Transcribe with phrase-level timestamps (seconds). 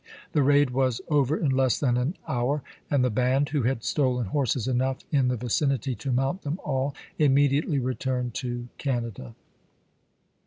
[0.31, 4.25] The raid was over in less than an hour, and the band, who had stolen
[4.25, 9.35] horses enough in the \icinity to mount them all, immediately retui'ned to Canada.